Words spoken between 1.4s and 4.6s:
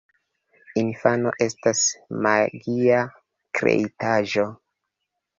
estas magia kreitaĵo.